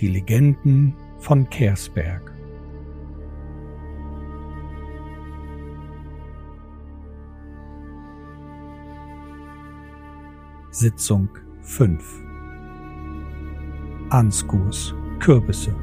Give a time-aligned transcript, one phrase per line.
[0.00, 2.32] Die Legenden von Kersberg.
[10.70, 11.28] Sitzung
[11.60, 12.22] 5
[14.08, 15.74] Anskurs Kürbisse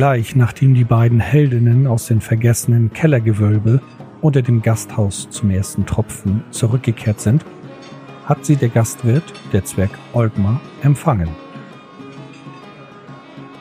[0.00, 3.82] Gleich nachdem die beiden Heldinnen aus den vergessenen Kellergewölbe
[4.22, 7.44] unter dem Gasthaus zum ersten Tropfen zurückgekehrt sind,
[8.24, 11.28] hat sie der Gastwirt, der Zwerg Olgmar, empfangen.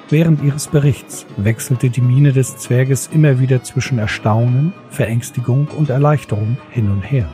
[0.09, 6.55] Während ihres Berichts wechselte die Miene des Zwerges immer wieder zwischen Erstaunen, Verängstigung und Erleichterung
[6.69, 7.27] hin und her.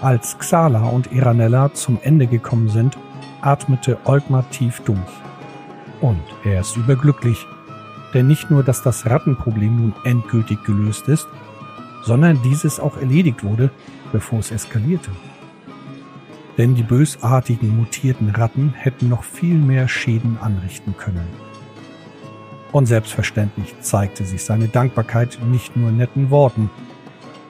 [0.00, 2.98] Als Xala und Iranella zum Ende gekommen sind,
[3.42, 4.98] atmete Olgmar tief durch.
[6.02, 7.46] Und er ist überglücklich,
[8.12, 11.28] denn nicht nur, dass das Rattenproblem nun endgültig gelöst ist,
[12.02, 13.70] sondern dieses auch erledigt wurde,
[14.10, 15.10] bevor es eskalierte.
[16.58, 21.26] Denn die bösartigen mutierten Ratten hätten noch viel mehr Schäden anrichten können.
[22.72, 26.68] Und selbstverständlich zeigte sich seine Dankbarkeit nicht nur netten Worten.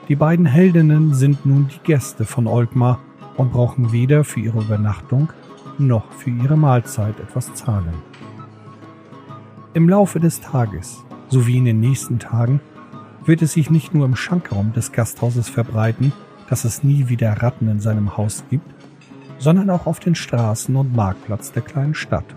[0.09, 2.99] Die beiden Heldinnen sind nun die Gäste von Olgmar
[3.35, 5.29] und brauchen weder für ihre Übernachtung
[5.79, 7.93] noch für ihre Mahlzeit etwas zahlen.
[9.75, 12.61] Im Laufe des Tages sowie in den nächsten Tagen
[13.25, 16.13] wird es sich nicht nur im Schankraum des Gasthauses verbreiten,
[16.47, 18.71] dass es nie wieder Ratten in seinem Haus gibt,
[19.39, 22.35] sondern auch auf den Straßen und Marktplatz der kleinen Stadt.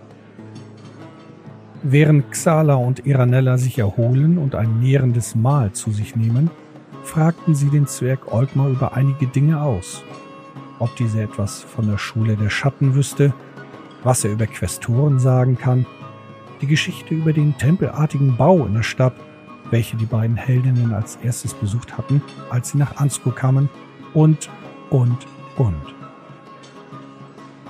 [1.82, 6.50] Während Xala und Iranella sich erholen und ein nährendes Mahl zu sich nehmen,
[7.03, 10.03] fragten sie den Zwerg Olgmar über einige Dinge aus.
[10.78, 13.34] Ob dieser etwas von der Schule der Schatten wüsste,
[14.03, 15.84] was er über Questoren sagen kann
[16.60, 19.14] die Geschichte über den tempelartigen Bau in der Stadt,
[19.70, 23.68] welche die beiden Heldinnen als erstes besucht hatten, als sie nach Ansco kamen,
[24.14, 24.48] und,
[24.90, 25.94] und, und.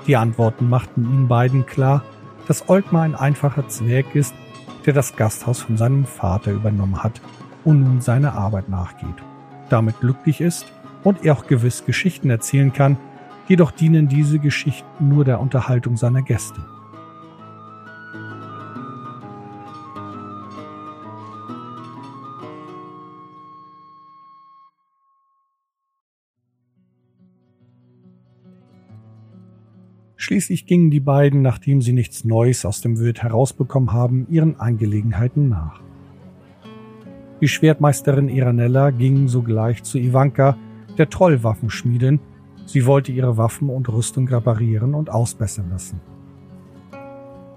[0.07, 2.05] Die Antworten machten ihnen beiden klar,
[2.47, 4.35] dass Olgmar ein einfacher Zwerg ist,
[4.85, 7.21] der das Gasthaus von seinem Vater übernommen hat
[7.65, 9.17] und nun seiner Arbeit nachgeht,
[9.69, 10.73] damit glücklich ist
[11.03, 12.97] und er auch gewiss Geschichten erzählen kann,
[13.49, 16.61] jedoch dienen diese Geschichten nur der Unterhaltung seiner Gäste.
[30.27, 35.49] Schließlich gingen die beiden, nachdem sie nichts Neues aus dem Wirt herausbekommen haben, ihren Angelegenheiten
[35.49, 35.81] nach.
[37.41, 40.57] Die Schwertmeisterin Iranella ging sogleich zu Ivanka,
[40.99, 42.19] der Trollwaffenschmiedin.
[42.67, 46.01] Sie wollte ihre Waffen und Rüstung reparieren und ausbessern lassen.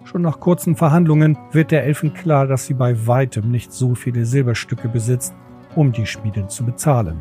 [0.04, 4.28] Schon nach kurzen Verhandlungen wird der Elfen klar, dass sie bei weitem nicht so viele
[4.28, 5.34] Silberstücke besitzt,
[5.76, 7.20] um die Schmiedin zu bezahlen.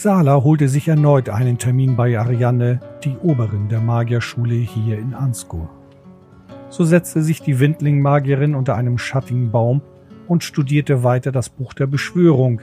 [0.00, 5.68] Xala holte sich erneut einen Termin bei Ariane, die Oberin der Magierschule hier in Anskur.
[6.68, 9.82] So setzte sich die Windling-Magierin unter einem schattigen Baum
[10.28, 12.60] und studierte weiter das Buch der Beschwörung,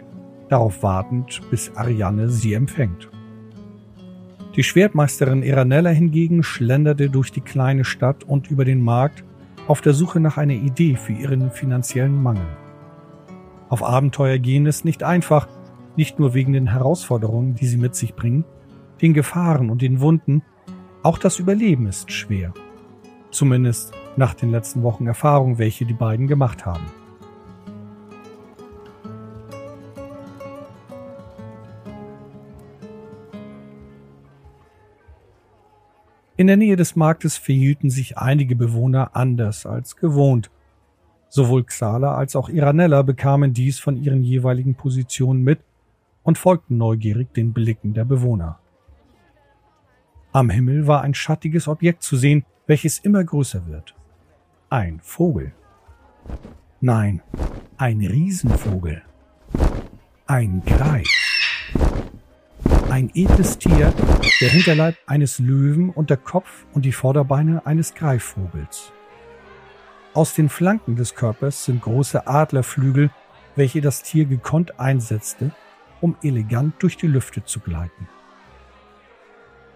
[0.47, 3.09] darauf wartend, bis Ariane sie empfängt.
[4.56, 9.25] Die Schwertmeisterin Iranella hingegen schlenderte durch die kleine Stadt und über den Markt
[9.67, 12.47] auf der Suche nach einer Idee für ihren finanziellen Mangel.
[13.67, 15.50] Auf Abenteuer gehen ist nicht einfach,
[15.96, 18.46] nicht nur wegen den Herausforderungen, die sie mit sich bringen,
[19.02, 20.42] den Gefahren und den Wunden,
[21.04, 22.54] auch das Überleben ist schwer.
[23.32, 26.86] Zumindest nach den letzten Wochen Erfahrung, welche die beiden gemacht haben.
[36.38, 40.52] In der Nähe des Marktes verhielten sich einige Bewohner anders als gewohnt.
[41.30, 45.59] Sowohl Xala als auch Iranella bekamen dies von ihren jeweiligen Positionen mit
[46.26, 48.60] und folgten neugierig den Blicken der Bewohner.
[50.34, 53.96] Am Himmel war ein schattiges Objekt zu sehen, welches immer größer wird.
[54.70, 55.54] Ein Vogel.
[56.82, 57.22] Nein,
[57.78, 59.04] ein Riesenvogel.
[60.26, 61.08] Ein Greif.
[62.90, 63.94] Ein edles Tier,
[64.42, 68.92] der Hinterleib eines Löwen und der Kopf und die Vorderbeine eines Greifvogels.
[70.14, 73.12] Aus den Flanken des Körpers sind große Adlerflügel,
[73.56, 75.52] welche das Tier gekonnt einsetzte
[76.02, 78.08] um elegant durch die Lüfte zu gleiten.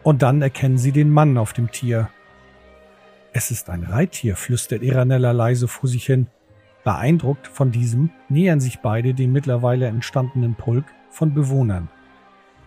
[0.03, 2.09] Und dann erkennen sie den Mann auf dem Tier.
[3.33, 6.27] Es ist ein Reittier, flüstert Iranella leise vor sich hin.
[6.83, 11.89] Beeindruckt von diesem nähern sich beide dem mittlerweile entstandenen Pulk von Bewohnern.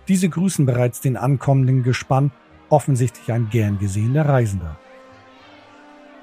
[0.08, 2.32] Diese grüßen bereits den ankommenden Gespann,
[2.69, 4.78] offensichtlich ein gern gesehener Reisender.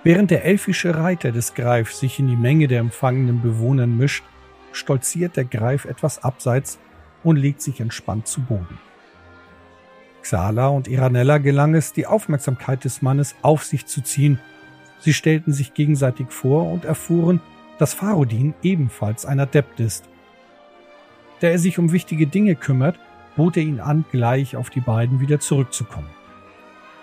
[0.03, 4.23] Während der elfische Reiter des Greif sich in die Menge der empfangenen Bewohner mischt,
[4.71, 6.79] stolziert der Greif etwas abseits
[7.23, 8.79] und legt sich entspannt zu Boden.
[10.21, 14.39] Xala und Iranella gelang es, die Aufmerksamkeit des Mannes auf sich zu ziehen.
[14.99, 17.41] Sie stellten sich gegenseitig vor und erfuhren,
[17.77, 20.05] dass Farodin ebenfalls ein Adept ist.
[21.39, 22.99] Da er sich um wichtige Dinge kümmert,
[23.37, 26.09] bot er ihn an, gleich auf die beiden wieder zurückzukommen.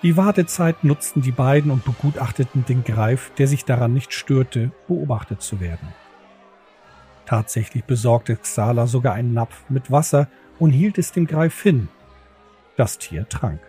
[0.02, 5.40] Die Wartezeit nutzten die beiden und begutachteten den Greif, der sich daran nicht störte, beobachtet
[5.40, 5.88] zu werden.
[7.26, 10.28] Tatsächlich besorgte Xala sogar einen Napf mit Wasser
[10.58, 11.88] und hielt es dem Greif hin.
[12.76, 13.60] Das Tier trank.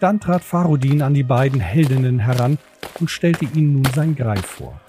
[0.00, 2.58] Dann trat Farudin an die beiden Heldinnen heran
[2.98, 4.80] und stellte ihnen nun sein Greif vor.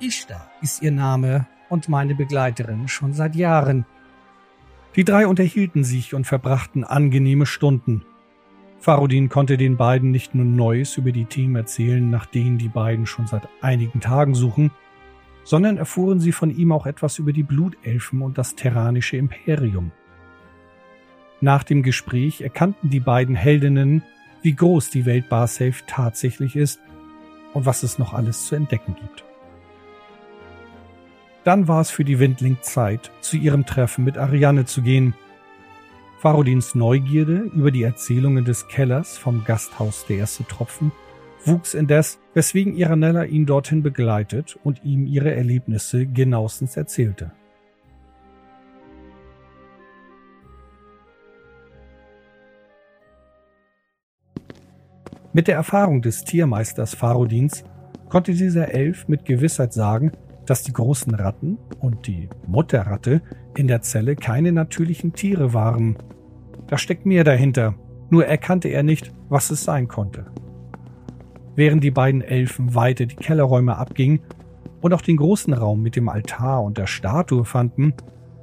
[0.00, 3.84] Ishtar ist ihr Name und meine Begleiterin schon seit Jahren.
[4.94, 8.04] Die drei unterhielten sich und verbrachten angenehme Stunden.
[8.78, 13.06] Farudin konnte den beiden nicht nur Neues über die Themen erzählen, nach denen die beiden
[13.06, 14.70] schon seit einigen Tagen suchen,
[15.48, 19.92] sondern erfuhren sie von ihm auch etwas über die Blutelfen und das terranische Imperium.
[21.40, 24.02] Nach dem Gespräch erkannten die beiden Heldinnen,
[24.42, 26.80] wie groß die Welt Barsafe tatsächlich ist
[27.54, 29.24] und was es noch alles zu entdecken gibt.
[31.44, 35.14] Dann war es für die Windling Zeit, zu ihrem Treffen mit Ariane zu gehen.
[36.18, 40.92] Farodins Neugierde über die Erzählungen des Kellers vom Gasthaus der erste Tropfen
[41.44, 47.32] wuchs indes, weswegen Iranella ihn dorthin begleitet und ihm ihre Erlebnisse genauestens erzählte.
[55.32, 57.62] Mit der Erfahrung des Tiermeisters Farodins
[58.08, 60.12] konnte dieser Elf mit Gewissheit sagen,
[60.46, 63.20] dass die großen Ratten und die Mutterratte
[63.54, 65.98] in der Zelle keine natürlichen Tiere waren.
[66.66, 67.74] Da steckt mehr dahinter,
[68.08, 70.26] nur erkannte er nicht, was es sein konnte.
[71.58, 74.20] Während die beiden Elfen weiter die Kellerräume abgingen
[74.80, 77.94] und auch den großen Raum mit dem Altar und der Statue fanden,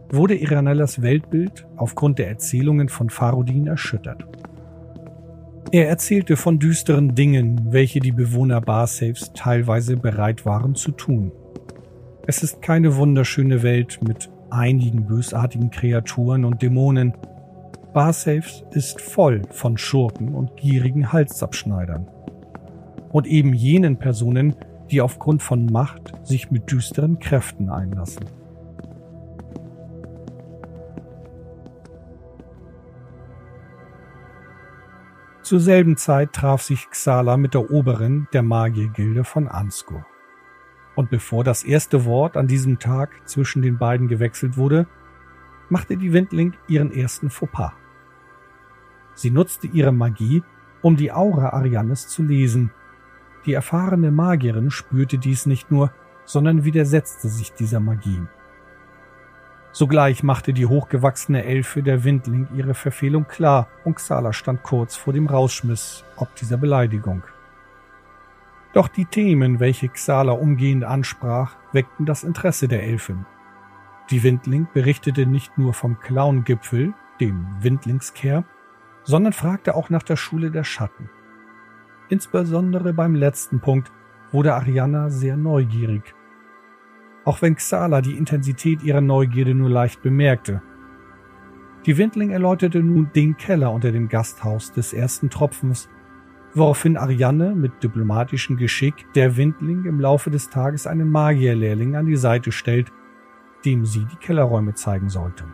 [0.10, 4.26] wurde Iranellas Weltbild aufgrund der Erzählungen von Farodin erschüttert.
[5.72, 11.32] Er erzählte von düsteren Dingen, welche die Bewohner Barsafes teilweise bereit waren zu tun.
[12.28, 17.14] Es ist keine wunderschöne Welt mit einigen bösartigen Kreaturen und Dämonen.
[17.94, 22.10] Barsaves ist voll von Schurken und gierigen Halsabschneidern
[23.16, 24.58] und eben jenen Personen,
[24.92, 28.26] die aufgrund von Macht sich mit düsteren Kräften einlassen.
[35.44, 40.06] Zur selben Zeit traf sich Xala mit der Oberin der Magiergilde von Anskur.
[40.98, 44.88] Und bevor das erste Wort an diesem Tag zwischen den beiden gewechselt wurde,
[45.70, 47.72] machte die Windling ihren ersten Fauxpas.
[49.14, 50.44] Sie nutzte ihre Magie,
[50.82, 52.72] um die Aura Arianes zu lesen
[53.46, 55.92] die erfahrene Magierin spürte dies nicht nur,
[56.26, 58.22] sondern widersetzte sich dieser Magie.
[59.72, 65.12] Sogleich machte die hochgewachsene Elfe der Windling ihre Verfehlung klar und Xala stand kurz vor
[65.14, 67.24] dem Rausschmiss ob dieser Beleidigung.
[68.74, 73.26] Doch die Themen, welche Xala umgehend ansprach, weckten das Interesse der Elfin.
[74.10, 78.44] Die Windling berichtete nicht nur vom Clown-Gipfel, dem Windlingskehr,
[79.04, 81.10] sondern fragte auch nach der Schule der Schatten.
[82.10, 83.92] Insbesondere beim letzten Punkt
[84.32, 86.14] wurde Ariana sehr neugierig.
[87.24, 90.62] Auch wenn Xala die Intensität ihrer Neugierde nur leicht bemerkte.
[91.86, 95.90] Die Windling erläuterte nun den Keller unter dem Gasthaus des ersten Tropfens,
[96.54, 102.16] woraufhin Ariane mit diplomatischem Geschick der Windling im Laufe des Tages einen Magierlehrling an die
[102.16, 102.92] Seite stellt,
[103.66, 105.46] dem sie die Kellerräume zeigen sollte.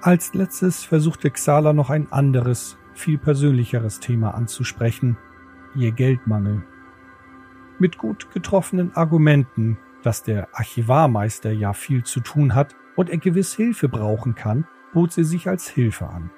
[0.00, 5.16] Als letztes versuchte Xala noch ein anderes, viel persönlicheres Thema anzusprechen,
[5.74, 6.62] ihr Geldmangel.
[7.78, 13.54] Mit gut getroffenen Argumenten, dass der Archivarmeister ja viel zu tun hat und er gewiss
[13.54, 16.30] Hilfe brauchen kann, bot sie sich als Hilfe an,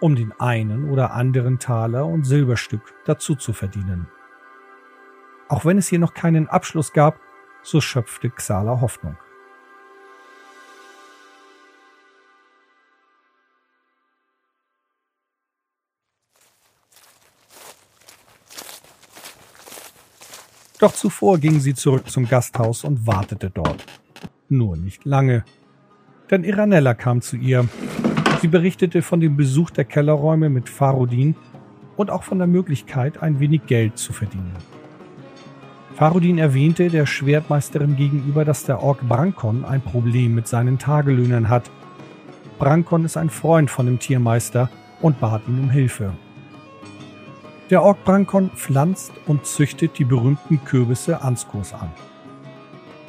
[0.00, 4.08] um den einen oder anderen Taler und Silberstück dazu zu verdienen.
[5.48, 7.20] Auch wenn es hier noch keinen Abschluss gab,
[7.62, 9.16] so schöpfte Xala Hoffnung.
[20.80, 23.84] Doch zuvor ging sie zurück zum Gasthaus und wartete dort.
[24.48, 25.44] Nur nicht lange.
[26.30, 27.68] Denn Iranella kam zu ihr.
[28.40, 31.36] Sie berichtete von dem Besuch der Kellerräume mit Farodin
[31.96, 34.56] und auch von der Möglichkeit, ein wenig Geld zu verdienen.
[35.96, 41.70] Farodin erwähnte der Schwertmeisterin gegenüber, dass der Ork Brankon ein Problem mit seinen Tagelöhnern hat.
[42.58, 44.70] Brankon ist ein Freund von dem Tiermeister
[45.02, 46.14] und bat ihn um Hilfe.
[47.70, 51.92] Der Ork Brankon pflanzt und züchtet die berühmten Kürbisse Anskurs an.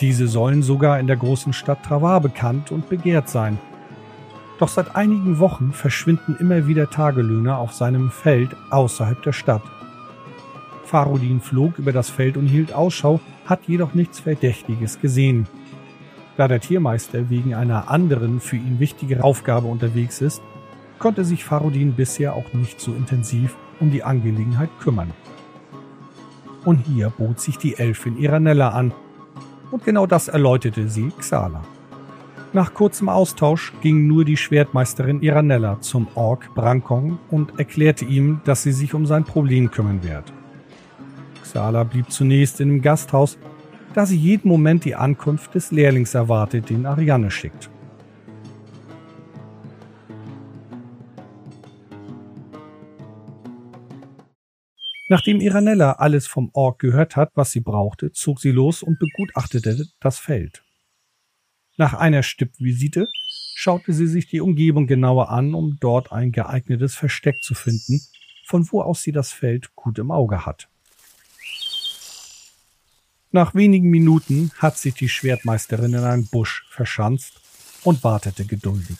[0.01, 3.57] Diese sollen sogar in der großen Stadt Travar bekannt und begehrt sein.
[4.59, 9.63] Doch seit einigen Wochen verschwinden immer wieder Tagelöhner auf seinem Feld außerhalb der Stadt.
[10.85, 15.47] Farudin flog über das Feld und hielt Ausschau, hat jedoch nichts Verdächtiges gesehen.
[16.37, 20.43] Da der Tiermeister wegen einer anderen für ihn wichtigen Aufgabe unterwegs ist,
[21.01, 25.11] konnte sich Farudin bisher auch nicht so intensiv um die Angelegenheit kümmern.
[26.63, 28.93] Und hier bot sich die Elfin Iranella an,
[29.71, 31.63] und genau das erläuterte sie Xala.
[32.53, 38.61] Nach kurzem Austausch ging nur die Schwertmeisterin Iranella zum Ork Brankong und erklärte ihm, dass
[38.61, 40.31] sie sich um sein Problem kümmern wird.
[41.41, 43.39] Xala blieb zunächst in dem Gasthaus,
[43.95, 47.70] da sie jeden Moment die Ankunft des Lehrlings erwartet, den Ariane schickt.
[55.11, 59.85] Nachdem Iranella alles vom Ork gehört hat, was sie brauchte, zog sie los und begutachtete
[59.99, 60.63] das Feld.
[61.75, 63.09] Nach einer Stippvisite
[63.53, 67.99] schaute sie sich die Umgebung genauer an, um dort ein geeignetes Versteck zu finden,
[68.45, 70.69] von wo aus sie das Feld gut im Auge hat.
[73.31, 77.41] Nach wenigen Minuten hat sich die Schwertmeisterin in einen Busch verschanzt
[77.83, 78.95] und wartete geduldig.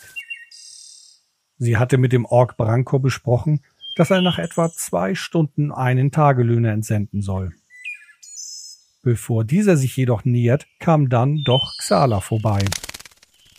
[1.58, 3.62] Sie hatte mit dem Ork Branko besprochen,
[3.96, 7.54] dass er nach etwa zwei Stunden einen Tagelöhner entsenden soll.
[9.04, 12.64] Bevor dieser sich jedoch nähert, kam dann doch Xala vorbei.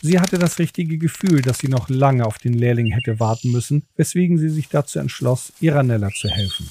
[0.01, 3.85] Sie hatte das richtige Gefühl, dass sie noch lange auf den Lehrling hätte warten müssen,
[3.95, 6.69] weswegen sie sich dazu entschloss, Iranella zu helfen.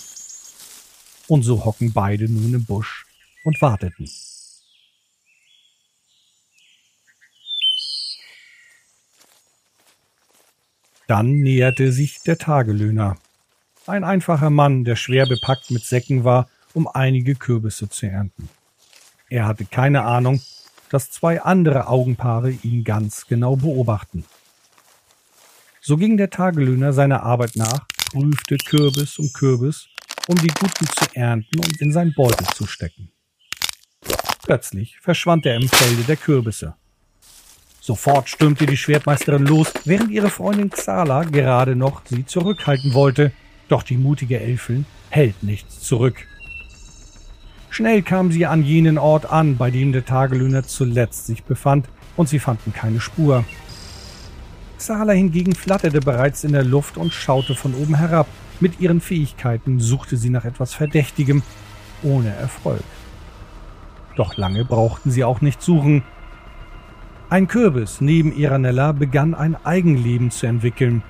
[1.28, 3.06] Und so hocken beide nun im Busch
[3.44, 4.08] und warteten.
[11.08, 13.18] Dann näherte sich der Tagelöhner.
[13.86, 18.48] Ein einfacher Mann, der schwer bepackt mit Säcken war, um einige Kürbisse zu ernten.
[19.28, 20.40] Er hatte keine Ahnung,
[20.90, 24.24] dass zwei andere Augenpaare ihn ganz genau beobachten.
[25.80, 29.88] So ging der Tagelöhner seiner Arbeit nach, prüfte Kürbis um Kürbis,
[30.28, 33.10] um die guten zu ernten und in sein Beutel zu stecken.
[34.44, 36.74] Plötzlich verschwand er im Felde der Kürbisse.
[37.80, 43.32] Sofort stürmte die Schwertmeisterin los, während ihre Freundin Xala gerade noch sie zurückhalten wollte.
[43.72, 46.26] Doch die mutige Elfin hält nichts zurück.
[47.70, 52.28] Schnell kam sie an jenen Ort an, bei dem der Tagelöhner zuletzt sich befand, und
[52.28, 53.46] sie fanden keine Spur.
[54.76, 58.26] Xala hingegen flatterte bereits in der Luft und schaute von oben herab.
[58.60, 61.42] Mit ihren Fähigkeiten suchte sie nach etwas Verdächtigem,
[62.02, 62.84] ohne Erfolg.
[64.16, 66.02] Doch lange brauchten sie auch nicht suchen.
[67.30, 71.02] Ein Kürbis neben Iranella begann ein Eigenleben zu entwickeln.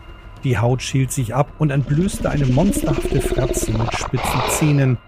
[0.44, 4.98] Die Haut schält sich ab und entblößte eine monsterhafte Fratze mit spitzen Zähnen.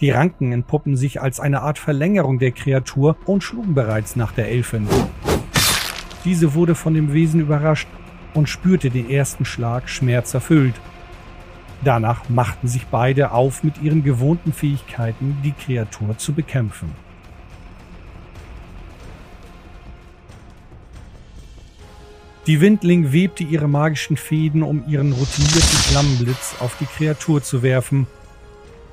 [0.00, 4.48] Die Ranken entpuppen sich als eine Art Verlängerung der Kreatur und schlugen bereits nach der
[4.48, 4.86] Elfin.
[6.24, 7.88] Diese wurde von dem Wesen überrascht
[8.34, 10.74] und spürte den ersten Schlag schmerzerfüllt.
[11.84, 16.90] Danach machten sich beide auf, mit ihren gewohnten Fähigkeiten die Kreatur zu bekämpfen.
[22.48, 28.08] Die Windling webte ihre magischen Fäden, um ihren routinierten Flammenblitz auf die Kreatur zu werfen.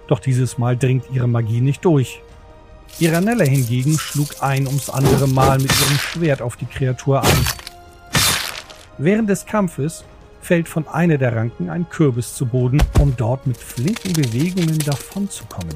[0.08, 2.22] Doch dieses Mal dringt ihre Magie nicht durch.
[3.00, 7.48] Iranella hingegen schlug ein ums andere Mal mit ihrem Schwert auf die Kreatur an.
[9.00, 10.04] Während des Kampfes
[10.42, 15.76] fällt von einer der Ranken ein Kürbis zu Boden, um dort mit flinken Bewegungen davonzukommen.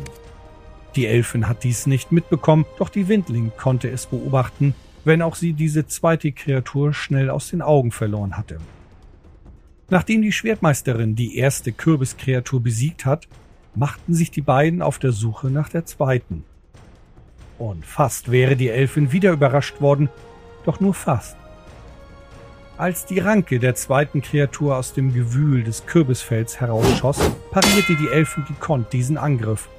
[0.95, 5.53] Die Elfin hat dies nicht mitbekommen, doch die Windling konnte es beobachten, wenn auch sie
[5.53, 8.57] diese zweite Kreatur schnell aus den Augen verloren hatte.
[9.89, 13.27] Nachdem die Schwertmeisterin die erste Kürbiskreatur besiegt hat,
[13.75, 16.43] machten sich die beiden auf der Suche nach der zweiten.
[17.57, 20.09] Und fast wäre die Elfin wieder überrascht worden,
[20.65, 21.37] doch nur fast.
[22.77, 27.19] Als die Ranke der zweiten Kreatur aus dem Gewühl des Kürbisfelds herausschoss,
[27.51, 29.69] parierte die Elfen gekonnt diesen Angriff.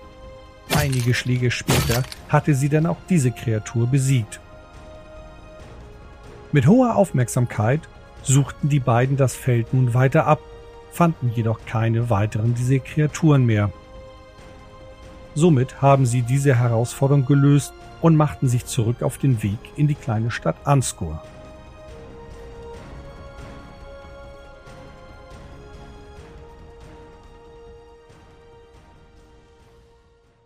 [0.76, 4.40] Einige Schläge später hatte sie dann auch diese Kreatur besiegt.
[6.55, 7.81] Mit hoher Aufmerksamkeit
[8.23, 10.39] suchten die beiden das Feld nun weiter ab,
[10.93, 13.73] fanden jedoch keine weiteren dieser Kreaturen mehr.
[15.35, 19.97] Somit haben sie diese Herausforderung gelöst und machten sich zurück auf den Weg in die
[19.97, 21.21] kleine Stadt Anskur.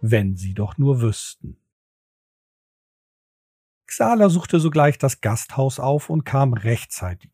[0.00, 1.58] Wenn sie doch nur wüssten.
[3.98, 7.32] Xala suchte sogleich das Gasthaus auf und kam rechtzeitig.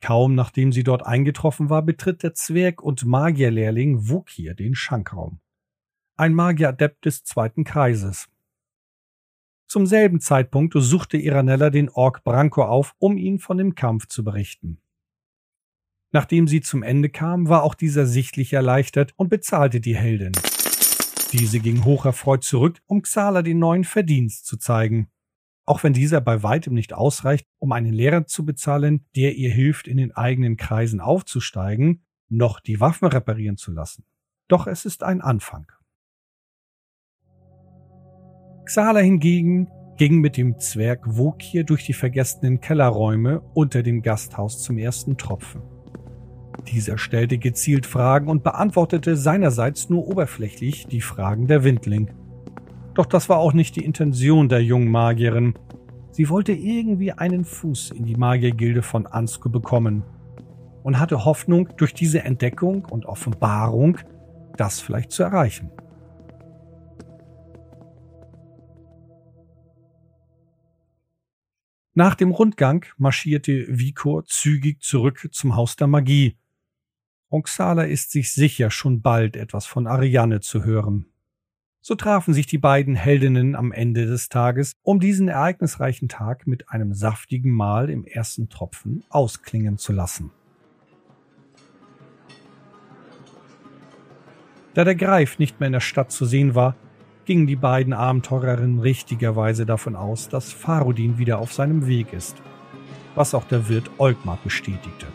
[0.00, 5.40] Kaum nachdem sie dort eingetroffen war, betritt der Zwerg und Magierlehrling Wukir den Schankraum.
[6.16, 8.30] Ein Magieradept des zweiten Kreises.
[9.66, 14.24] Zum selben Zeitpunkt suchte Iranella den Ork Branko auf, um ihn von dem Kampf zu
[14.24, 14.80] berichten.
[16.10, 20.32] Nachdem sie zum Ende kam, war auch dieser sichtlich erleichtert und bezahlte die Heldin.
[21.32, 25.10] Diese ging hocherfreut zurück, um Xala den neuen Verdienst zu zeigen.
[25.72, 29.88] Auch wenn dieser bei weitem nicht ausreicht, um einen Lehrer zu bezahlen, der ihr hilft,
[29.88, 34.04] in den eigenen Kreisen aufzusteigen, noch die Waffen reparieren zu lassen.
[34.48, 35.72] Doch es ist ein Anfang.
[38.66, 44.76] Xala hingegen ging mit dem Zwerg Wokir durch die vergessenen Kellerräume unter dem Gasthaus zum
[44.76, 45.62] ersten Tropfen.
[46.70, 52.10] Dieser stellte gezielt Fragen und beantwortete seinerseits nur oberflächlich die Fragen der Windling.
[52.94, 55.54] Doch das war auch nicht die Intention der jungen Magierin.
[56.10, 60.04] Sie wollte irgendwie einen Fuß in die Magiergilde von Ansku bekommen
[60.82, 63.98] und hatte Hoffnung, durch diese Entdeckung und Offenbarung
[64.56, 65.70] das vielleicht zu erreichen.
[71.94, 76.36] Nach dem Rundgang marschierte Vikor zügig zurück zum Haus der Magie,
[77.32, 81.11] Oxala ist sich sicher, schon bald etwas von Ariane zu hören.
[81.84, 86.68] So trafen sich die beiden Heldinnen am Ende des Tages, um diesen ereignisreichen Tag mit
[86.68, 90.30] einem saftigen Mahl im ersten Tropfen ausklingen zu lassen.
[94.74, 96.76] Da der Greif nicht mehr in der Stadt zu sehen war,
[97.24, 102.36] gingen die beiden Abenteurerinnen richtigerweise davon aus, dass Farudin wieder auf seinem Weg ist,
[103.16, 105.08] was auch der Wirt Olgmar bestätigte.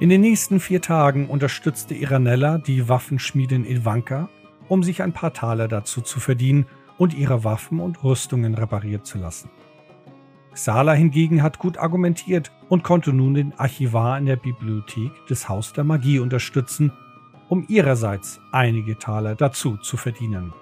[0.00, 4.30] In den nächsten vier Tagen unterstützte Iranella die Waffenschmiedin Ivanka,
[4.66, 6.64] um sich ein paar Taler dazu zu verdienen
[6.96, 9.50] und ihre Waffen und Rüstungen repariert zu lassen.
[10.54, 15.74] Xala hingegen hat gut argumentiert und konnte nun den Archivar in der Bibliothek des Haus
[15.74, 16.92] der Magie unterstützen,
[17.50, 20.54] um ihrerseits einige Taler dazu zu verdienen.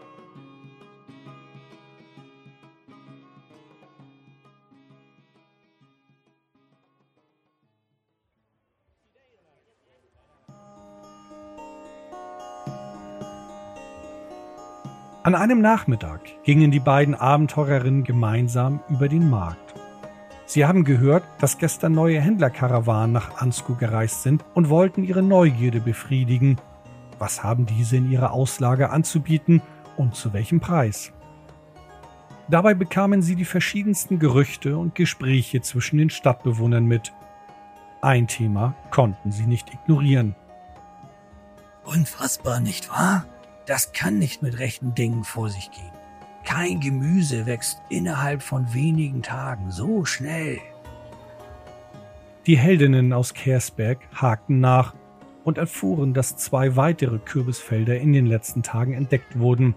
[15.28, 19.74] An einem Nachmittag gingen die beiden Abenteurerinnen gemeinsam über den Markt.
[20.46, 25.80] Sie haben gehört, dass gestern neue Händlerkarawanen nach Ansku gereist sind und wollten ihre Neugierde
[25.80, 26.56] befriedigen.
[27.18, 29.60] Was haben diese in ihrer Auslage anzubieten
[29.98, 31.12] und zu welchem Preis?
[32.48, 37.12] Dabei bekamen sie die verschiedensten Gerüchte und Gespräche zwischen den Stadtbewohnern mit.
[38.00, 40.34] Ein Thema konnten sie nicht ignorieren.
[41.84, 43.26] Unfassbar, nicht wahr?
[43.68, 45.92] Das kann nicht mit rechten Dingen vor sich gehen.
[46.42, 50.58] Kein Gemüse wächst innerhalb von wenigen Tagen so schnell.
[52.46, 54.94] Die Heldinnen aus Kersberg hakten nach
[55.44, 59.74] und erfuhren, dass zwei weitere Kürbisfelder in den letzten Tagen entdeckt wurden.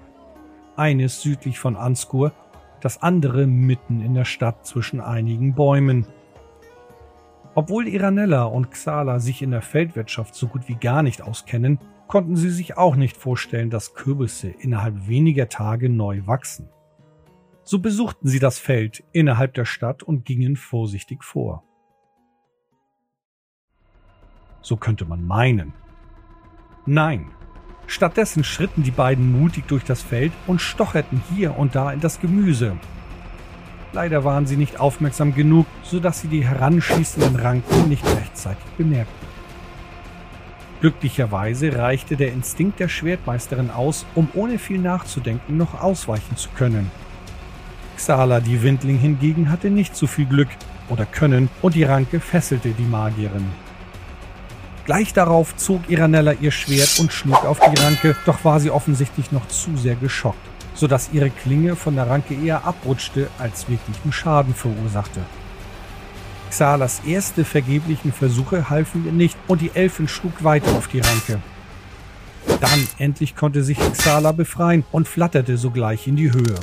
[0.77, 2.32] Eines südlich von Anskur,
[2.80, 6.08] das andere mitten in der Stadt zwischen einigen Bäumen.
[7.56, 11.77] Obwohl Iranella und Xala sich in der Feldwirtschaft so gut wie gar nicht auskennen,
[12.12, 16.67] konnten sie sich auch nicht vorstellen, dass Kürbisse innerhalb weniger Tage neu wachsen.
[17.63, 21.63] So besuchten sie das Feld innerhalb der Stadt und gingen vorsichtig vor.
[24.62, 25.71] So könnte man meinen.
[26.86, 27.32] Nein,
[27.88, 32.19] stattdessen schritten die beiden mutig durch das Feld und stocherten hier und da in das
[32.19, 32.76] Gemüse.
[33.93, 39.31] Leider waren sie nicht aufmerksam genug, sodass sie die heranschießenden Ranken nicht rechtzeitig bemerkten.
[40.82, 46.89] Glücklicherweise reichte der Instinkt der Schwertmeisterin aus, um ohne viel nachzudenken noch ausweichen zu können.
[47.98, 50.50] Xala, die Windling hingegen, hatte nicht so viel Glück
[50.89, 53.46] oder Können und die Ranke fesselte die Magierin.
[54.86, 59.32] Gleich darauf zog Iranella ihr Schwert und schlug auf die Ranke, doch war sie offensichtlich
[59.32, 60.39] noch zu sehr geschockt,
[60.74, 65.22] sodass ihre Klinge von der Ranke eher abrutschte, als wirklichen Schaden verursachte.
[66.52, 71.40] Xalas erste vergeblichen Versuche halfen ihr nicht und die Elfin schlug weiter auf die Ranke.
[72.60, 76.60] Dann endlich konnte sich Xala befreien und flatterte sogleich in die Höhe.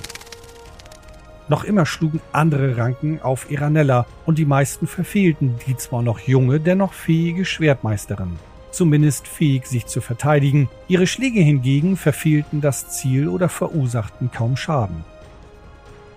[1.49, 6.61] Noch immer schlugen andere Ranken auf Iranella und die meisten verfehlten die zwar noch junge,
[6.61, 8.39] dennoch fähige Schwertmeisterin.
[8.71, 10.69] Zumindest fähig, sich zu verteidigen.
[10.89, 15.05] Ihre Schläge hingegen verfehlten das Ziel oder verursachten kaum Schaden.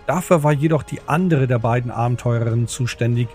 [0.05, 3.29] Dafür war jedoch die andere der beiden Abenteurerinnen zuständig,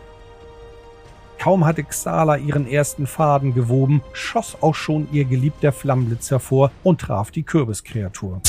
[1.39, 7.01] Kaum hatte Xala ihren ersten Faden gewoben, schoss auch schon ihr geliebter Flammenblitz hervor und
[7.01, 8.41] traf die Kürbiskreatur.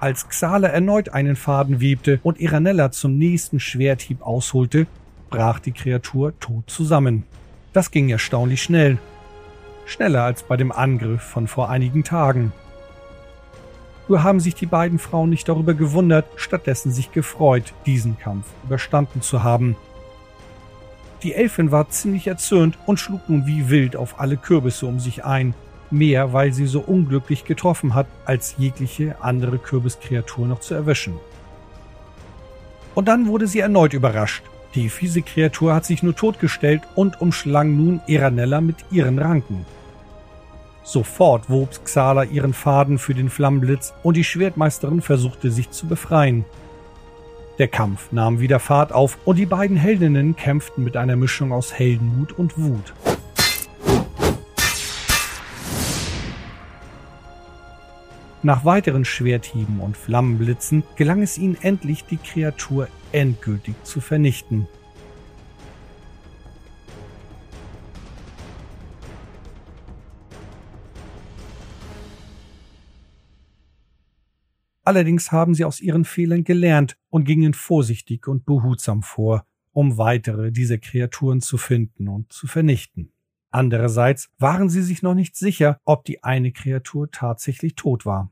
[0.00, 4.86] Als Xala erneut einen Faden webte und Iranella zum nächsten Schwerthieb ausholte,
[5.30, 7.24] brach die Kreatur tot zusammen.
[7.72, 8.98] Das ging erstaunlich schnell.
[9.86, 12.52] Schneller als bei dem Angriff von vor einigen Tagen.
[14.08, 19.22] Nur haben sich die beiden Frauen nicht darüber gewundert, stattdessen sich gefreut, diesen Kampf überstanden
[19.22, 19.76] zu haben.
[21.22, 25.24] Die Elfin war ziemlich erzürnt und schlug nun wie wild auf alle Kürbisse um sich
[25.24, 25.54] ein,
[25.90, 31.14] mehr weil sie so unglücklich getroffen hat, als jegliche andere Kürbiskreatur noch zu erwischen.
[32.94, 34.44] Und dann wurde sie erneut überrascht.
[34.74, 39.64] Die fiese Kreatur hat sich nur totgestellt und umschlang nun Eranella mit ihren Ranken.
[40.84, 46.44] Sofort wob Xala ihren Faden für den Flammenblitz und die Schwertmeisterin versuchte sich zu befreien.
[47.58, 51.72] Der Kampf nahm wieder Fahrt auf und die beiden Heldinnen kämpften mit einer Mischung aus
[51.72, 52.92] Heldenmut und Wut.
[58.42, 64.68] Nach weiteren Schwerthieben und Flammenblitzen gelang es ihnen endlich, die Kreatur endgültig zu vernichten.
[74.84, 80.52] Allerdings haben sie aus ihren Fehlern gelernt und gingen vorsichtig und behutsam vor, um weitere
[80.52, 83.10] dieser Kreaturen zu finden und zu vernichten.
[83.50, 88.30] Andererseits waren sie sich noch nicht sicher, ob die eine Kreatur tatsächlich tot war.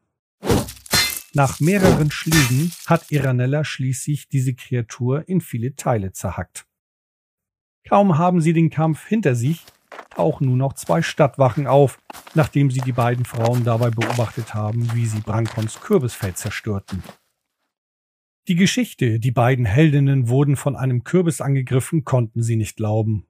[1.34, 6.66] Nach mehreren Schlägen hat Iranella schließlich diese Kreatur in viele Teile zerhackt.
[7.88, 9.64] Kaum haben sie den Kampf hinter sich,
[10.14, 11.98] tauchen nun noch zwei Stadtwachen auf,
[12.34, 17.02] nachdem sie die beiden Frauen dabei beobachtet haben, wie sie Brankons Kürbisfeld zerstörten.
[18.48, 23.26] Die Geschichte, die beiden Heldinnen wurden von einem Kürbis angegriffen, konnten sie nicht glauben.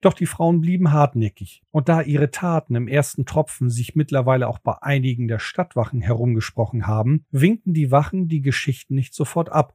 [0.00, 4.58] Doch die Frauen blieben hartnäckig, und da ihre Taten im ersten Tropfen sich mittlerweile auch
[4.58, 9.74] bei einigen der Stadtwachen herumgesprochen haben, winkten die Wachen die Geschichten nicht sofort ab.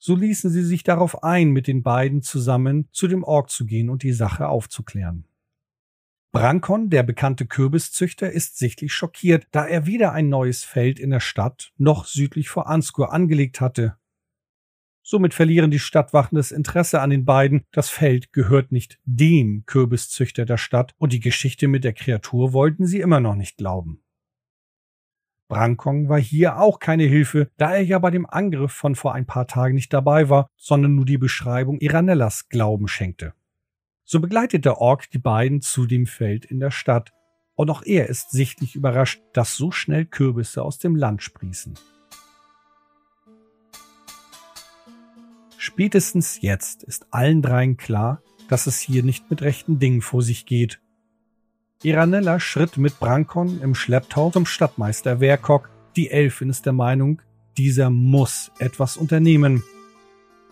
[0.00, 3.88] So ließen sie sich darauf ein, mit den beiden zusammen zu dem Org zu gehen
[3.88, 5.26] und die Sache aufzuklären.
[6.32, 11.20] Brankon, der bekannte Kürbiszüchter, ist sichtlich schockiert, da er weder ein neues Feld in der
[11.20, 13.96] Stadt noch südlich vor Anskur angelegt hatte
[15.10, 17.64] Somit verlieren die Stadtwachen das Interesse an den beiden.
[17.72, 22.86] Das Feld gehört nicht dem Kürbiszüchter der Stadt und die Geschichte mit der Kreatur wollten
[22.86, 24.04] sie immer noch nicht glauben.
[25.50, 29.26] Brankong war hier auch keine Hilfe, da er ja bei dem Angriff von vor ein
[29.26, 33.34] paar Tagen nicht dabei war, sondern nur die Beschreibung Iranellas Glauben schenkte.
[34.04, 37.12] So begleitet der Ork die beiden zu dem Feld in der Stadt,
[37.56, 41.74] und auch er ist sichtlich überrascht, dass so schnell Kürbisse aus dem Land sprießen.
[45.58, 50.46] Spätestens jetzt ist allen dreien klar, dass es hier nicht mit rechten Dingen vor sich
[50.46, 50.80] geht.
[51.82, 55.70] Iranella schritt mit Brankon im Schlepptau zum Stadtmeister Werkok.
[55.96, 57.22] Die Elfin ist der Meinung,
[57.56, 59.62] dieser muss etwas unternehmen.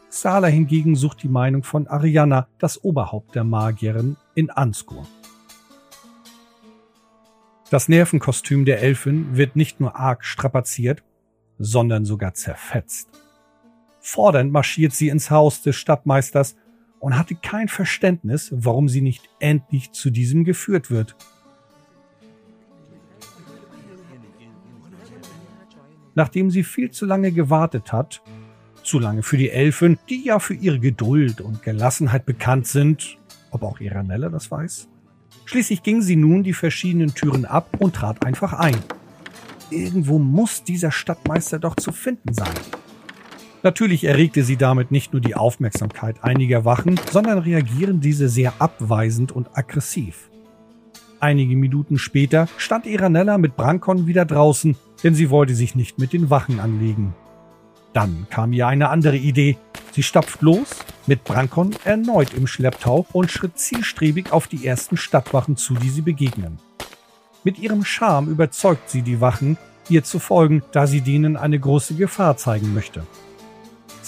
[0.08, 5.06] Sala hingegen sucht die Meinung von Ariana, das Oberhaupt der Magierin in Anskur.
[7.68, 11.02] Das Nervenkostüm der Elfin wird nicht nur arg strapaziert,
[11.58, 13.10] sondern sogar zerfetzt.
[14.00, 16.56] Fordernd marschiert sie ins Haus des Stadtmeisters
[17.00, 21.16] und hatte kein Verständnis, warum sie nicht endlich zu diesem geführt wird.
[26.14, 28.22] Nachdem sie viel zu lange gewartet hat,
[28.82, 33.18] zu lange für die Elfen, die ja für ihre Geduld und Gelassenheit bekannt sind,
[33.50, 34.88] ob auch Iranella das weiß,
[35.44, 38.76] schließlich ging sie nun die verschiedenen Türen ab und trat einfach ein.
[39.70, 42.54] Irgendwo muss dieser Stadtmeister doch zu finden sein.
[43.62, 49.32] Natürlich erregte sie damit nicht nur die Aufmerksamkeit einiger Wachen, sondern reagieren diese sehr abweisend
[49.32, 50.30] und aggressiv.
[51.20, 56.12] Einige Minuten später stand Iranella mit Brankon wieder draußen, denn sie wollte sich nicht mit
[56.12, 57.14] den Wachen anlegen.
[57.92, 59.56] Dann kam ihr eine andere Idee.
[59.90, 60.76] Sie stapft los,
[61.08, 66.02] mit Brankon erneut im Schlepptau und schritt zielstrebig auf die ersten Stadtwachen zu, die sie
[66.02, 66.58] begegnen.
[67.42, 71.94] Mit ihrem Charme überzeugt sie die Wachen, ihr zu folgen, da sie denen eine große
[71.94, 73.04] Gefahr zeigen möchte.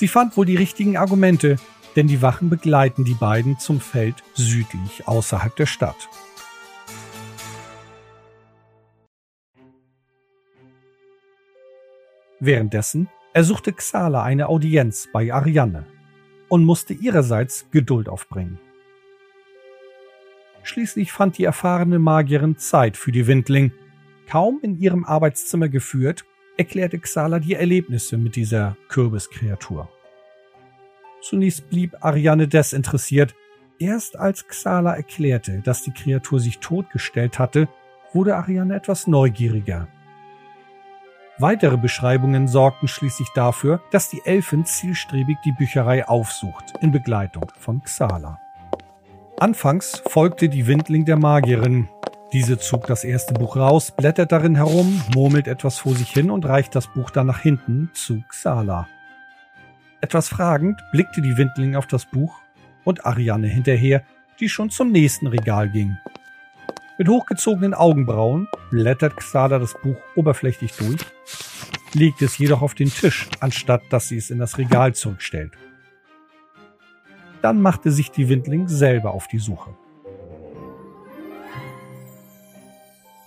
[0.00, 1.56] Sie fand wohl die richtigen Argumente,
[1.94, 6.08] denn die Wachen begleiten die beiden zum Feld südlich außerhalb der Stadt.
[12.38, 15.84] Währenddessen ersuchte Xala eine Audienz bei Ariane
[16.48, 18.58] und musste ihrerseits Geduld aufbringen.
[20.62, 23.70] Schließlich fand die erfahrene Magierin Zeit für die Windling.
[24.26, 26.24] Kaum in ihrem Arbeitszimmer geführt,
[26.60, 29.88] erklärte Xala die Erlebnisse mit dieser Kürbiskreatur.
[31.22, 33.34] Zunächst blieb Ariane desinteressiert.
[33.78, 37.66] Erst als Xala erklärte, dass die Kreatur sich totgestellt hatte,
[38.12, 39.88] wurde Ariane etwas neugieriger.
[41.38, 47.82] Weitere Beschreibungen sorgten schließlich dafür, dass die Elfin zielstrebig die Bücherei aufsucht, in Begleitung von
[47.82, 48.38] Xala.
[49.38, 51.88] Anfangs folgte die Windling der Magierin.
[52.32, 56.46] Diese zog das erste Buch raus, blättert darin herum, murmelt etwas vor sich hin und
[56.46, 58.86] reicht das Buch dann nach hinten zu Xala.
[60.00, 62.40] Etwas fragend blickte die Windling auf das Buch
[62.84, 64.04] und Ariane hinterher,
[64.38, 65.98] die schon zum nächsten Regal ging.
[66.98, 71.00] Mit hochgezogenen Augenbrauen blättert Xala das Buch oberflächlich durch,
[71.94, 75.54] legt es jedoch auf den Tisch, anstatt dass sie es in das Regal zurückstellt.
[77.42, 79.74] Dann machte sich die Windling selber auf die Suche.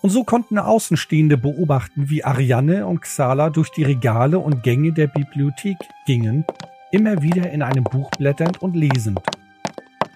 [0.04, 5.08] Und so konnten Außenstehende beobachten, wie Ariane und Xala durch die Regale und Gänge der
[5.08, 6.44] Bibliothek gingen,
[6.92, 9.22] immer wieder in einem Buch blätternd und lesend.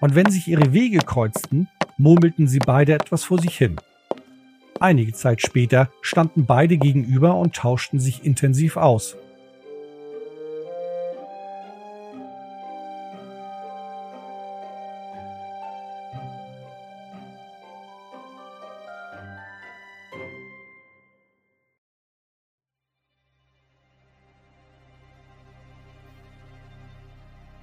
[0.02, 3.76] Und wenn sich ihre Wege kreuzten, murmelten sie beide etwas vor sich hin.
[4.78, 9.16] Einige Zeit später standen beide gegenüber und tauschten sich intensiv aus.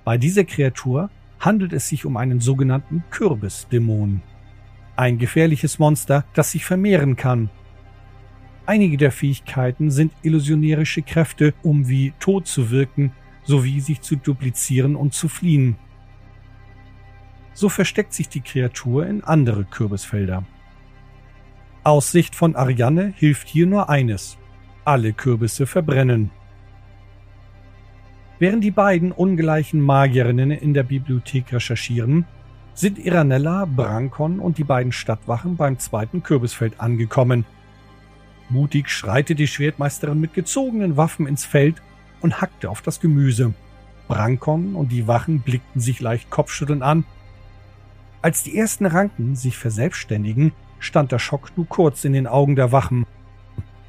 [0.06, 4.22] Bei dieser Kreatur handelt es sich um einen sogenannten Kürbisdämon.
[4.96, 7.50] Ein gefährliches Monster, das sich vermehren kann.
[8.68, 13.12] Einige der Fähigkeiten sind illusionärische Kräfte, um wie tot zu wirken,
[13.44, 15.76] sowie sich zu duplizieren und zu fliehen.
[17.54, 20.46] So versteckt sich die Kreatur in andere Kürbisfelder.
[21.84, 24.38] Aus Sicht von Ariane hilft hier nur eines.
[24.84, 26.30] Alle Kürbisse verbrennen.
[28.38, 32.26] Während die beiden ungleichen Magierinnen in der Bibliothek recherchieren,
[32.74, 37.45] sind Iranella, Brankon und die beiden Stadtwachen beim zweiten Kürbisfeld angekommen.
[38.50, 41.82] Mutig schreitet die Schwertmeisterin mit gezogenen Waffen ins Feld
[42.19, 43.54] und hackte auf das Gemüse.
[44.10, 47.06] Brankon und die Wachen blickten sich leicht kopfschütteln an.
[48.21, 52.74] Als die ersten Ranken sich verselbstständigen, stand der Schock nur kurz in den Augen der
[52.74, 53.06] Wachen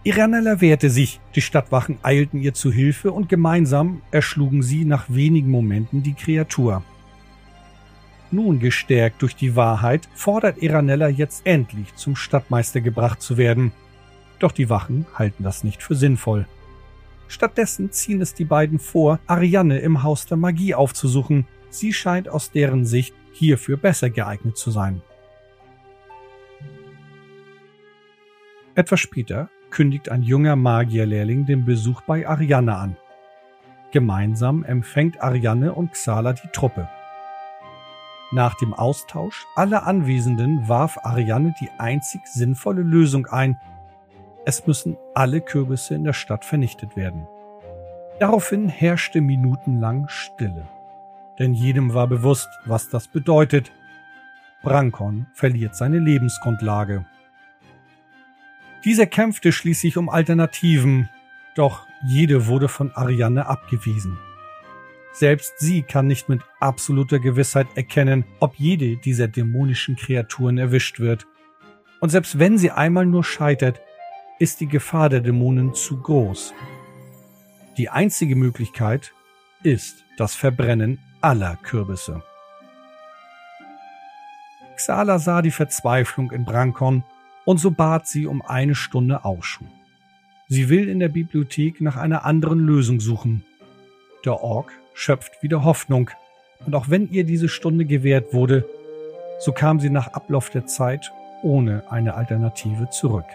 [0.06, 5.50] Iranella wehrte sich, die Stadtwachen eilten ihr zu Hilfe und gemeinsam erschlugen sie nach wenigen
[5.50, 6.84] Momenten die Kreatur.
[8.30, 13.72] Nun gestärkt durch die Wahrheit, fordert Iranella jetzt endlich zum Stadtmeister gebracht zu werden.
[14.38, 16.46] Doch die Wachen halten das nicht für sinnvoll.
[17.26, 21.48] Stattdessen ziehen es die beiden vor, Ariane im Haus der Magie aufzusuchen.
[21.68, 25.02] Sie scheint aus deren Sicht hierfür besser geeignet zu sein.
[28.76, 32.96] Etwas später kündigt ein junger Magierlehrling den Besuch bei Ariane an.
[33.90, 36.88] Gemeinsam empfängt Ariane und Xala die Truppe.
[38.32, 43.60] Nach dem Austausch aller Anwesenden warf Ariane die einzig sinnvolle Lösung ein.
[44.46, 47.28] Es müssen alle Kürbisse in der Stadt vernichtet werden.
[48.18, 50.66] Daraufhin herrschte minutenlang Stille.
[51.38, 53.72] Denn jedem war bewusst, was das bedeutet.
[54.62, 57.04] Brankon verliert seine Lebensgrundlage.
[58.86, 61.08] Dieser kämpfte schließlich um Alternativen,
[61.56, 64.16] doch jede wurde von Ariane abgewiesen.
[65.12, 71.26] Selbst sie kann nicht mit absoluter Gewissheit erkennen, ob jede dieser dämonischen Kreaturen erwischt wird.
[72.00, 73.80] Und selbst wenn sie einmal nur scheitert,
[74.38, 76.54] ist die Gefahr der Dämonen zu groß.
[77.78, 79.12] Die einzige Möglichkeit
[79.64, 82.22] ist das Verbrennen aller Kürbisse.
[84.76, 87.02] Xala sah die Verzweiflung in Brankon
[87.46, 89.68] und so bat sie um eine Stunde Aufschub.
[90.48, 93.44] Sie will in der Bibliothek nach einer anderen Lösung suchen.
[94.24, 96.10] Der Ork schöpft wieder Hoffnung,
[96.66, 98.68] und auch wenn ihr diese Stunde gewährt wurde,
[99.38, 103.26] so kam sie nach Ablauf der Zeit ohne eine Alternative zurück.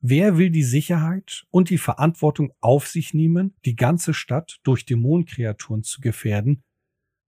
[0.00, 5.82] Wer will die Sicherheit und die Verantwortung auf sich nehmen, die ganze Stadt durch Dämonenkreaturen
[5.82, 6.62] zu gefährden,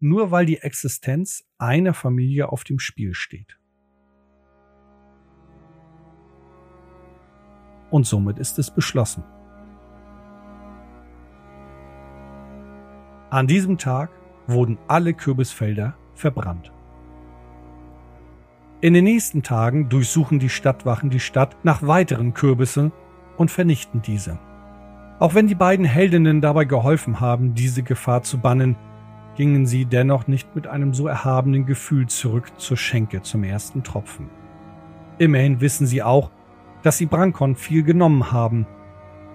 [0.01, 3.59] nur weil die Existenz einer Familie auf dem Spiel steht.
[7.91, 9.23] Und somit ist es beschlossen.
[13.31, 14.11] An diesem Tag
[14.47, 16.73] wurden alle Kürbisfelder verbrannt.
[18.81, 22.93] In den nächsten Tagen durchsuchen die Stadtwachen die Stadt nach weiteren Kürbissen
[23.37, 24.39] und vernichten diese.
[25.19, 28.77] Auch wenn die beiden Heldinnen dabei geholfen haben, diese Gefahr zu bannen,
[29.37, 34.29] gingen sie dennoch nicht mit einem so erhabenen Gefühl zurück zur Schenke zum ersten Tropfen.
[35.19, 36.31] Immerhin wissen sie auch,
[36.83, 38.67] dass sie Brankon viel genommen haben.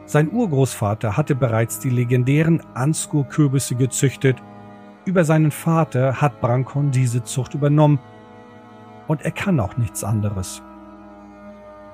[0.05, 4.41] Sein Urgroßvater hatte bereits die legendären Anskur-Kürbisse gezüchtet.
[5.05, 7.99] Über seinen Vater hat Brankon diese Zucht übernommen
[9.07, 10.61] und er kann auch nichts anderes.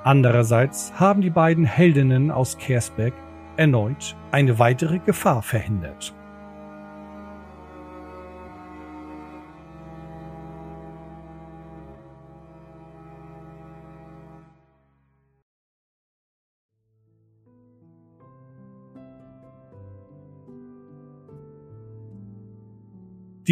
[0.03, 3.13] Andererseits haben die beiden Heldinnen aus Kersbeck
[3.57, 6.13] erneut eine weitere Gefahr verhindert.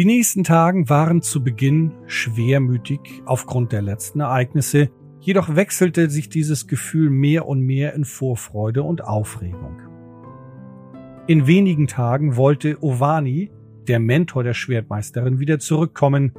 [0.00, 4.88] Die nächsten Tagen waren zu Beginn schwermütig aufgrund der letzten Ereignisse,
[5.20, 9.82] jedoch wechselte sich dieses Gefühl mehr und mehr in Vorfreude und Aufregung.
[11.26, 13.50] In wenigen Tagen wollte Ovani,
[13.88, 16.32] der Mentor der Schwertmeisterin, wieder zurückkommen.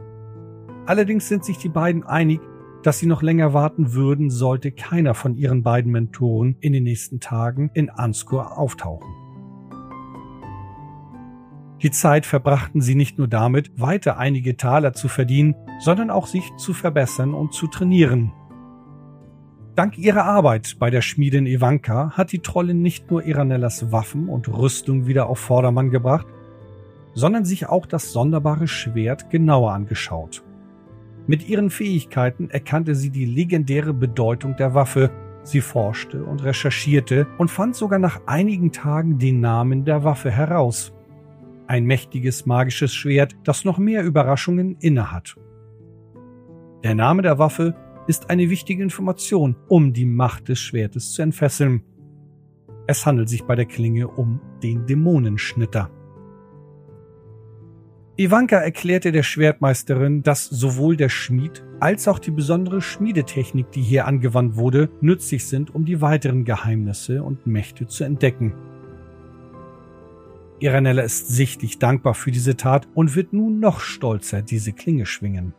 [0.88, 2.41] Allerdings sind sich die beiden einig,
[2.82, 7.19] dass sie noch länger warten würden, sollte keiner von ihren beiden Mentoren in den nächsten
[7.19, 9.20] Tagen in Anskur auftauchen.
[11.84, 16.44] Die Zeit verbrachten sie nicht nur damit, weiter einige Taler zu verdienen, sondern auch sich
[16.58, 18.32] zu verbessern und zu trainieren.
[19.76, 24.48] Dank ihrer Arbeit bei der Schmiedin Ivanka hat die Trollin nicht nur Iranellas Waffen und
[24.48, 26.28] Rüstung wieder auf Vordermann gebracht,
[27.13, 30.44] sondern sich auch das sonderbare Schwert genauer angeschaut.
[31.26, 35.10] Mit ihren Fähigkeiten erkannte sie die legendäre Bedeutung der Waffe,
[35.44, 40.94] sie forschte und recherchierte und fand sogar nach einigen Tagen den Namen der Waffe heraus
[41.71, 45.38] ein mächtiges magisches Schwert, das noch mehr Überraschungen innehat.
[46.84, 47.75] Der Name der Waffe
[48.07, 51.84] ist eine wichtige Information, um die Macht des Schwertes zu entfesseln.
[52.88, 55.89] Es handelt sich bei der Klinge um den Dämonenschnitter.
[58.17, 64.07] Ivanka erklärte der Schwertmeisterin, dass sowohl der Schmied als auch die besondere Schmiedetechnik, die hier
[64.07, 68.55] angewandt wurde, nützlich sind, um die weiteren Geheimnisse und Mächte zu entdecken.
[70.62, 75.54] Iranella ist sichtlich dankbar für diese Tat und wird nun noch stolzer diese Klinge schwingen.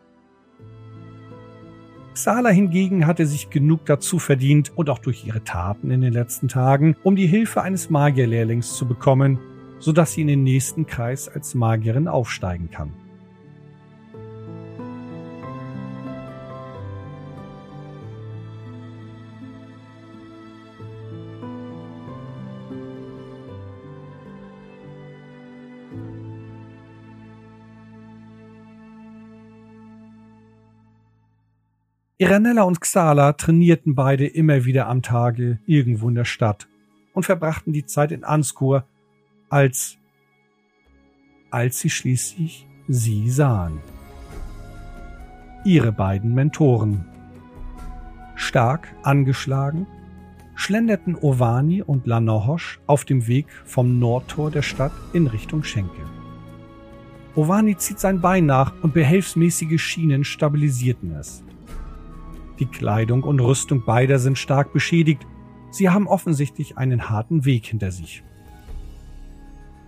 [2.15, 6.47] Xala hingegen hatte sich genug dazu verdient und auch durch ihre Taten in den letzten
[6.47, 9.41] Tagen, um die Hilfe eines Magierlehrlings zu bekommen,
[9.81, 12.93] sodass sie in den nächsten Kreis als Magierin aufsteigen kann.
[32.23, 36.69] Iranella und Xala trainierten beide immer wieder am Tage irgendwo in der Stadt
[37.15, 38.85] und verbrachten die Zeit in Anskur,
[39.49, 39.99] als
[41.51, 43.81] als sie schließlich sie sahen.
[45.65, 47.07] Ihre beiden Mentoren.
[48.37, 49.89] Stark angeschlagen
[50.55, 56.09] schlenderten Ovani und Lanohosch auf dem Weg vom Nordtor der Stadt in Richtung Schenke.
[57.35, 61.43] Ovani zieht sein Bein nach und behelfsmäßige Schienen stabilisierten es.
[62.59, 65.27] Die Kleidung und Rüstung beider sind stark beschädigt.
[65.71, 68.23] Sie haben offensichtlich einen harten Weg hinter sich.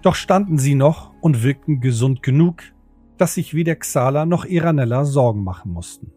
[0.02, 2.62] Doch standen sie noch und wirkten gesund genug,
[3.16, 6.10] dass sich weder Xala noch Iranella Sorgen machen mussten.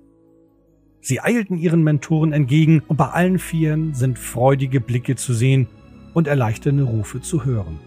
[1.00, 5.68] Sie eilten ihren Mentoren entgegen und bei allen Vieren sind freudige Blicke zu sehen
[6.14, 7.80] und erleichternde Rufe zu hören.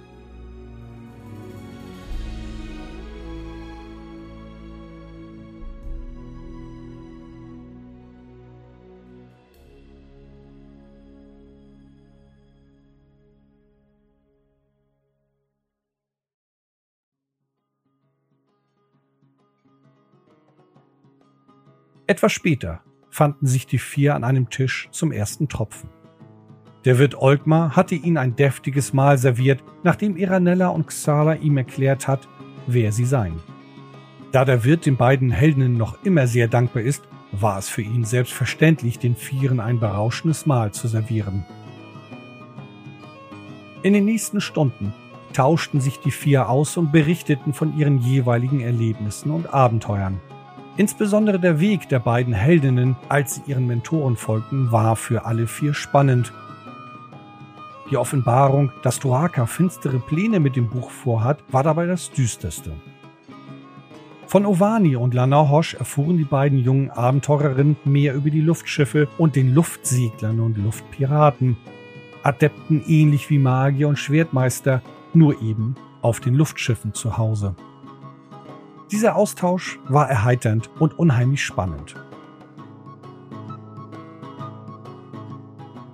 [22.11, 25.90] Etwas später fanden sich die vier an einem Tisch zum ersten Tropfen.
[26.85, 32.08] Der Wirt Olgmar hatte ihnen ein deftiges Mahl serviert, nachdem Iranella und Xala ihm erklärt
[32.08, 32.27] hat,
[32.67, 33.38] wer sie seien.
[34.33, 38.02] Da der Wirt den beiden Heldinnen noch immer sehr dankbar ist, war es für ihn
[38.02, 41.46] selbstverständlich, den Vieren ein berauschendes Mahl zu servieren.
[43.85, 44.92] In den nächsten Stunden
[45.33, 50.21] tauschten sich die vier aus und berichteten von ihren jeweiligen Erlebnissen und Abenteuern.
[50.77, 55.75] Insbesondere der Weg der beiden Heldinnen, als sie ihren Mentoren folgten, war für alle vier
[55.75, 56.33] spannend.
[57.90, 62.73] Die Offenbarung, dass Doaka finstere Pläne mit dem Buch vorhat, war dabei das düsterste.
[64.27, 69.35] Von Ovani und Lana Hosch erfuhren die beiden jungen Abenteurerinnen mehr über die Luftschiffe und
[69.35, 71.56] den Luftseglern und Luftpiraten.
[72.23, 74.83] Adepten ähnlich wie Magier und Schwertmeister,
[75.14, 77.56] nur eben auf den Luftschiffen zu Hause.
[78.91, 81.95] Dieser Austausch war erheiternd und unheimlich spannend.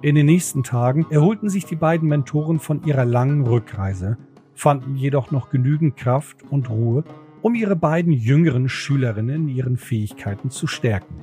[0.01, 4.17] In den nächsten Tagen erholten sich die beiden Mentoren von ihrer langen Rückreise,
[4.55, 7.05] fanden jedoch noch genügend Kraft und Ruhe,
[7.43, 11.23] um ihre beiden jüngeren Schülerinnen in ihren Fähigkeiten zu stärken.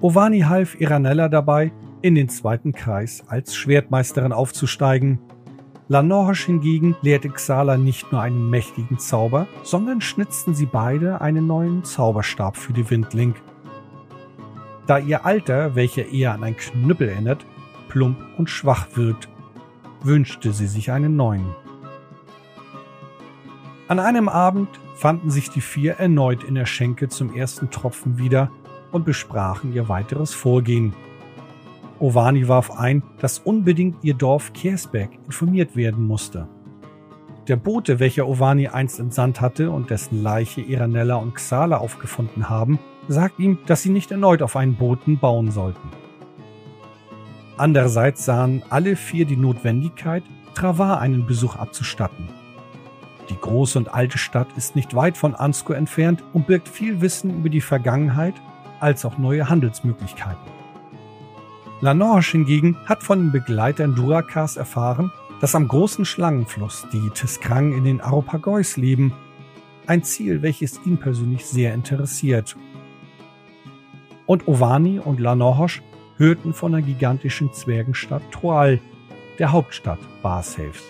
[0.00, 1.70] Ovani half Iranella dabei,
[2.00, 5.18] in den zweiten Kreis als Schwertmeisterin aufzusteigen.
[5.90, 11.82] Lanorge hingegen lehrte Xala nicht nur einen mächtigen Zauber, sondern schnitzten sie beide einen neuen
[11.82, 13.36] Zauberstab für die Windlink.
[14.86, 17.46] Da ihr Alter, welcher eher an ein Knüppel erinnert,
[17.88, 19.30] plump und schwach wirkt,
[20.02, 21.54] wünschte sie sich einen neuen.
[23.88, 28.50] An einem Abend fanden sich die vier erneut in der Schenke zum ersten Tropfen wieder
[28.92, 30.92] und besprachen ihr weiteres Vorgehen.
[32.00, 36.48] Ovani warf ein, dass unbedingt ihr Dorf Kersberg informiert werden musste.
[37.48, 42.78] Der Bote, welcher Ovani einst entsandt hatte und dessen Leiche Iranella und Xala aufgefunden haben,
[43.08, 45.88] sagt ihm, dass sie nicht erneut auf einen Boten bauen sollten.
[47.56, 50.22] Andererseits sahen alle vier die Notwendigkeit,
[50.54, 52.28] Travar einen Besuch abzustatten.
[53.30, 57.38] Die große und alte Stadt ist nicht weit von Ansko entfernt und birgt viel Wissen
[57.38, 58.34] über die Vergangenheit
[58.80, 60.57] als auch neue Handelsmöglichkeiten.
[61.80, 67.84] Lanorge hingegen hat von den Begleitern Durakas erfahren, dass am großen Schlangenfluss die Tiskrang in
[67.84, 69.12] den Aropagois leben,
[69.86, 72.56] ein Ziel, welches ihn persönlich sehr interessiert.
[74.26, 75.80] Und Ovani und Lanorge
[76.16, 78.80] hörten von der gigantischen Zwergenstadt Troal,
[79.38, 80.82] der Hauptstadt Barsaves.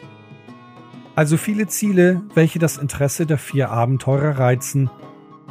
[1.15, 4.91] Also viele Ziele, welche das Interesse der vier Abenteurer reizen,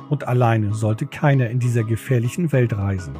[0.09, 3.15] und alleine sollte keiner in dieser gefährlichen Welt reisen.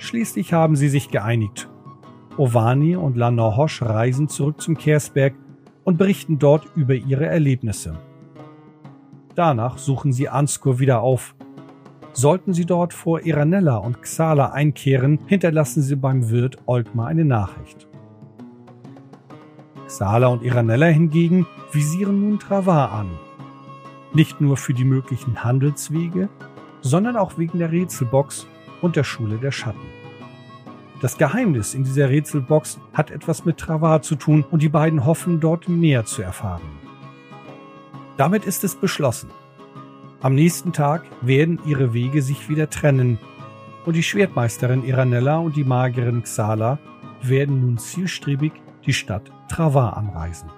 [0.00, 1.68] Schließlich haben sie sich geeinigt.
[2.38, 5.34] Ovani und Lanahosh reisen zurück zum Kersberg
[5.84, 7.98] und berichten dort über ihre Erlebnisse.
[9.34, 11.34] Danach suchen sie Anskur wieder auf.
[12.14, 17.86] Sollten sie dort vor Iranella und Xala einkehren, hinterlassen sie beim Wirt Olgmar eine Nachricht.
[19.86, 23.10] Xala und Iranella hingegen visieren nun Travar an.
[24.14, 26.30] Nicht nur für die möglichen Handelswege,
[26.80, 28.46] sondern auch wegen der Rätselbox
[28.80, 29.80] und der Schule der Schatten.
[31.00, 35.40] Das Geheimnis in dieser Rätselbox hat etwas mit Travar zu tun und die beiden hoffen,
[35.40, 36.60] dort mehr zu erfahren.
[38.18, 39.30] Damit ist es beschlossen.
[40.20, 43.18] Am nächsten Tag werden ihre Wege sich wieder trennen
[43.86, 46.78] und die Schwertmeisterin Iranella und die Magierin Xala
[47.22, 48.52] werden nun zielstrebig
[48.84, 50.50] die Stadt Travar anreisen.